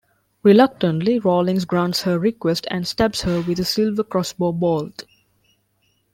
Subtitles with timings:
[0.41, 5.03] Reluctantly, Rawlins grants her request and stabs her with a silver crossbow bolt.